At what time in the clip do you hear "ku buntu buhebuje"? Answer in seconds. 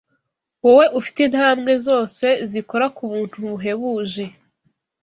2.97-4.25